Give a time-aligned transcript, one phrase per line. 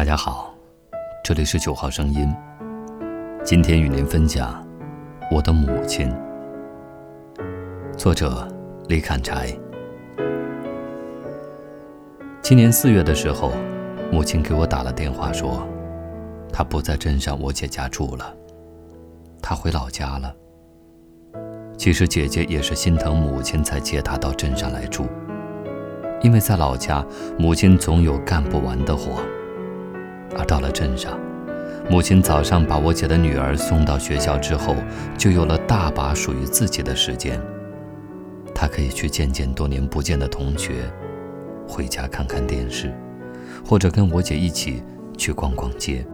[0.00, 0.54] 大家好，
[1.22, 2.34] 这里是九号声音。
[3.44, 4.66] 今天与您分享
[5.30, 6.10] 我的母亲。
[7.98, 8.48] 作者
[8.88, 9.54] 李砍柴。
[12.40, 13.52] 今年四月的时候，
[14.10, 15.68] 母亲给我打了电话，说
[16.50, 18.34] 她不在镇上我姐家住了，
[19.42, 20.34] 她回老家了。
[21.76, 25.04] 其实姐姐也是心疼母亲，才接她到镇上来住，
[26.22, 27.04] 因为在老家，
[27.38, 29.20] 母亲总有干不完的活。
[30.38, 31.18] 而到了镇上，
[31.90, 34.74] 母亲早上把我姐的女儿送到学校之后，
[35.18, 37.40] 就有了大把属于自己的时间。
[38.54, 40.90] 她可以去见见多年不见的同学，
[41.66, 42.92] 回家看看电视，
[43.64, 44.82] 或者跟我姐一起
[45.16, 46.04] 去逛逛街。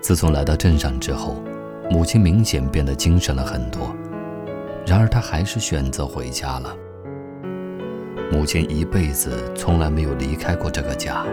[0.00, 1.42] 自从来到镇上之后，
[1.90, 3.94] 母亲明显变得精神了很多。
[4.86, 6.74] 然而，她还是选择回家了。
[8.30, 11.24] 母亲一辈子从来没有离开过这个家。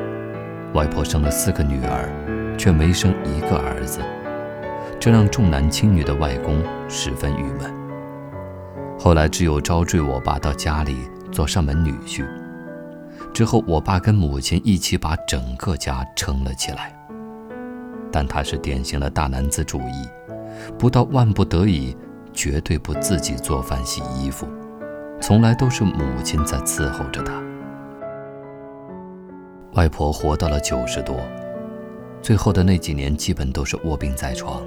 [0.73, 2.09] 外婆生了四个女儿，
[2.57, 3.99] 却没生一个儿子，
[4.99, 7.73] 这让重男轻女的外公十分郁闷。
[8.97, 10.97] 后来只有招赘我爸到家里
[11.31, 12.25] 做上门女婿。
[13.33, 16.93] 之后，我爸跟母亲一起把整个家撑了起来。
[18.09, 20.07] 但他是典型的大男子主义，
[20.79, 21.95] 不到万不得已，
[22.33, 24.47] 绝对不自己做饭洗衣服。
[25.21, 27.41] 从来都是母亲在伺候着他。
[29.73, 31.17] 外婆活到了九十多，
[32.21, 34.61] 最后的那几年基本都是卧病在床，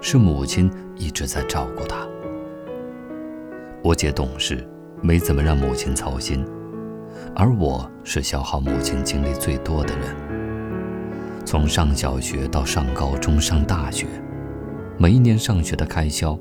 [0.00, 2.06] 是母亲一直在照顾她。
[3.82, 4.66] 我姐懂事，
[5.00, 6.44] 没怎么让母亲操心，
[7.34, 10.14] 而我是消耗母亲精力最多的人。
[11.44, 14.06] 从上小学到上高中、上大学，
[14.98, 16.38] 每一年上学的开销，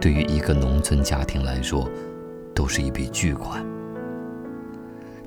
[0.00, 1.88] 对于一个农村家庭来说。
[2.58, 3.64] 都是一笔巨款。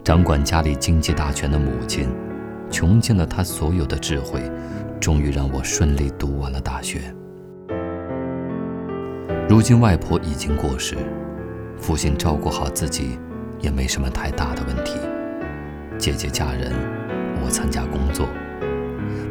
[0.03, 2.09] 掌管家里经济大权的母亲，
[2.69, 4.41] 穷尽了她所有的智慧，
[4.99, 6.99] 终于让我顺利读完了大学。
[9.47, 10.97] 如今外婆已经过世，
[11.77, 13.17] 父亲照顾好自己，
[13.61, 14.99] 也没什么太大的问题。
[15.97, 16.73] 姐姐嫁人，
[17.41, 18.27] 我参加工作，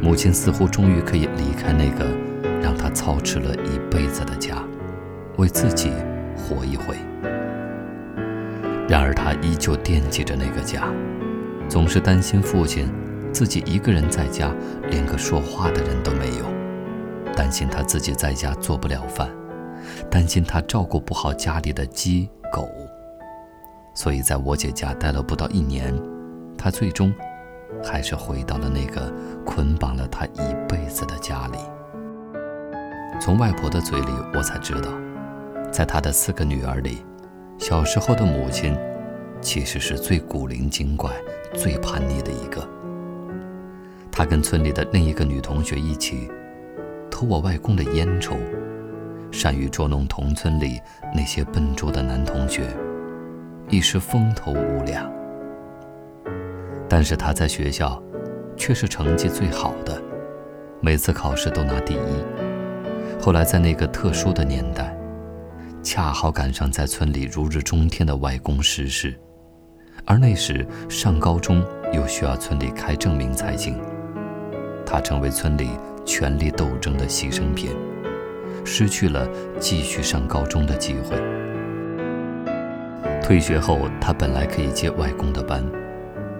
[0.01, 2.07] 母亲似乎终于可以离开那个
[2.63, 4.57] 让她操持了一辈子的家，
[5.37, 5.93] 为自己
[6.35, 6.97] 活一回。
[8.91, 10.83] 然而，他依旧惦记着那个家，
[11.69, 12.93] 总是担心父亲
[13.33, 14.53] 自己一个人在家，
[14.91, 16.45] 连个说话的人都没有；
[17.37, 19.31] 担心他自己在家做不了饭，
[20.11, 22.69] 担心他照顾不好家里的鸡狗。
[23.95, 25.97] 所以，在我姐家待了不到一年，
[26.59, 27.15] 他最终
[27.85, 29.13] 还是回到了那个
[29.47, 31.59] 捆绑了他一辈子的家里。
[33.21, 34.91] 从外婆的嘴里，我才知道，
[35.71, 37.05] 在他的四个女儿里。
[37.61, 38.75] 小时候的母亲，
[39.43, 41.11] 其实是最古灵精怪、
[41.53, 42.67] 最叛逆的一个。
[44.11, 46.31] 她跟村里的另一个女同学一起
[47.11, 48.35] 偷我外公的烟抽，
[49.31, 50.81] 善于捉弄同村里
[51.15, 52.67] 那些笨拙的男同学，
[53.69, 55.13] 一时风头无两。
[56.89, 58.03] 但是她在学校
[58.57, 60.01] 却是成绩最好的，
[60.81, 63.21] 每次考试都拿第一。
[63.21, 64.90] 后来在那个特殊的年代。
[65.83, 69.19] 恰好赶上在村里如日中天的外公逝世，
[70.05, 73.79] 而那时上高中又需要村里开证明才行，
[74.85, 75.71] 他成为村里
[76.05, 77.71] 权力斗争的牺牲品，
[78.65, 79.27] 失去了
[79.59, 81.17] 继续上高中的机会。
[83.23, 85.65] 退学后，他本来可以接外公的班，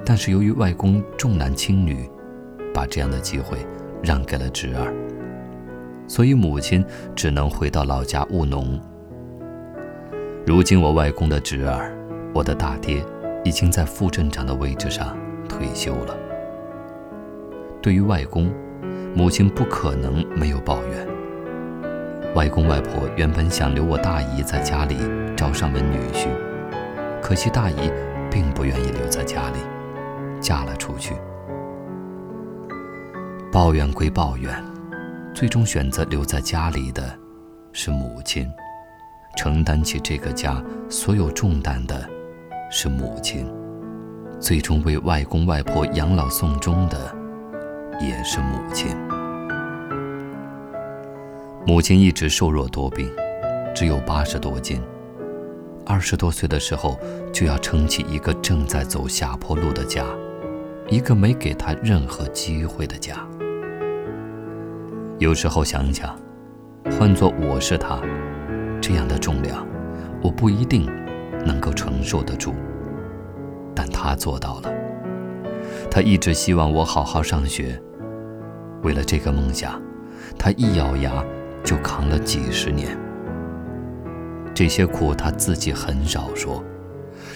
[0.05, 2.09] 但是由于外公重男轻女，
[2.75, 3.59] 把这样的机会
[4.03, 4.95] 让给了侄儿，
[6.07, 6.85] 所以母亲
[7.17, 8.79] 只能回到老家务农。
[10.51, 11.97] 如今，我外公的侄儿，
[12.35, 13.07] 我的大爹，
[13.45, 15.17] 已经在副镇长的位置上
[15.49, 16.17] 退休了。
[17.81, 18.53] 对于外公，
[19.15, 22.35] 母亲不可能没有抱怨。
[22.35, 24.97] 外公外婆原本想留我大姨在家里
[25.37, 26.27] 招上门女婿，
[27.23, 27.89] 可惜大姨
[28.29, 29.59] 并不愿意留在家里，
[30.41, 31.15] 嫁了出去。
[33.53, 34.53] 抱怨归抱怨，
[35.33, 37.17] 最终选择留在家里的，
[37.71, 38.51] 是母亲。
[39.37, 42.09] 承担起这个家所有重担的，
[42.71, 43.47] 是母亲；
[44.39, 47.15] 最终为外公外婆养老送终的，
[48.01, 48.97] 也是母亲。
[51.67, 53.11] 母亲一直瘦弱多病，
[53.75, 54.81] 只有八十多斤。
[55.87, 56.99] 二十多岁的时候，
[57.33, 60.05] 就要撑起一个正在走下坡路的家，
[60.89, 63.17] 一个没给她任何机会的家。
[65.19, 66.19] 有时候想想，
[66.99, 68.01] 换做我是她。
[68.81, 69.67] 这样的重量，
[70.23, 70.87] 我不一定
[71.45, 72.55] 能够承受得住。
[73.75, 74.73] 但他做到了，
[75.91, 77.81] 他一直希望我好好上学。
[78.83, 79.81] 为了这个梦想，
[80.39, 81.25] 他一咬牙
[81.63, 82.97] 就扛了几十年。
[84.55, 86.63] 这些苦他自己很少说，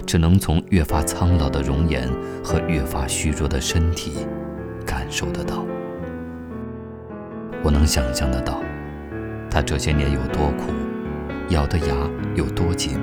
[0.06, 2.08] 只能从越发苍老的容颜
[2.42, 4.26] 和越发虚弱的身体
[4.84, 5.64] 感受得到。
[7.62, 8.60] 我能想象得到，
[9.50, 10.72] 他这些年有多苦，
[11.50, 11.94] 咬的牙
[12.34, 12.98] 有多紧，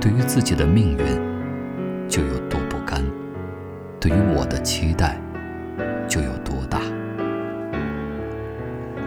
[0.00, 3.02] 对于自己的命运就有多不甘，
[3.98, 5.20] 对于我的期待
[6.06, 6.80] 就有多大。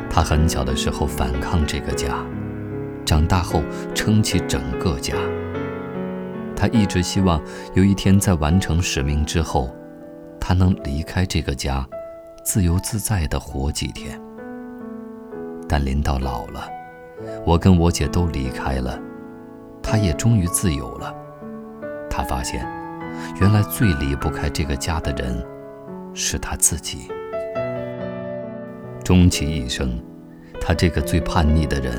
[0.10, 2.26] 他很小的时候反抗这个家，
[3.06, 3.62] 长大后
[3.94, 5.16] 撑起整个家。
[6.56, 7.42] 他一直希望
[7.74, 9.74] 有一天在完成使命之后，
[10.40, 11.88] 他能离开这个家，
[12.44, 14.20] 自由自在地活几天。
[15.68, 16.68] 但临到老了，
[17.46, 19.00] 我跟我姐都离开了，
[19.82, 21.14] 他也终于自由了。
[22.10, 22.66] 他发现，
[23.40, 25.44] 原来最离不开这个家的人，
[26.14, 27.08] 是他自己。
[29.04, 30.00] 终其一生，
[30.60, 31.94] 他这个最叛逆的人，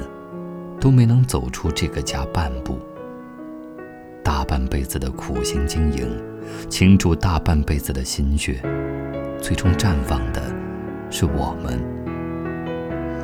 [0.80, 2.78] 都没能走出这个家半步。
[4.22, 6.08] 大半辈子的苦心经营，
[6.68, 8.62] 倾注大半辈子的心血，
[9.40, 10.40] 最终绽放的，
[11.10, 12.01] 是我们。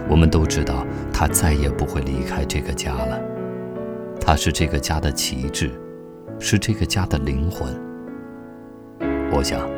[0.08, 3.20] 我们都知道，他再也不会离开这个家了。
[4.20, 5.70] 他是这个家的旗帜，
[6.38, 7.69] 是这个家的灵魂。
[9.32, 9.69] 我想，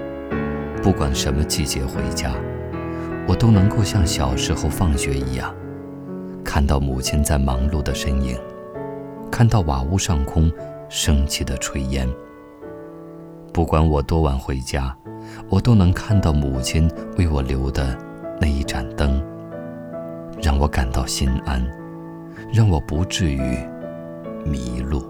[0.83, 2.33] 不管什么季节回家。
[3.29, 5.55] 我都能够像小时候放学一样，
[6.43, 8.37] 看到母亲在忙碌的身影，
[9.31, 10.51] 看到瓦屋上空
[10.89, 12.09] 升起的炊烟。
[13.53, 14.97] 不管我多晚回家，
[15.49, 17.97] 我都能看到母亲为我留的
[18.41, 19.20] 那一盏灯，
[20.43, 21.63] 让我感到心安，
[22.53, 23.41] 让我不至于
[24.45, 25.05] 迷路。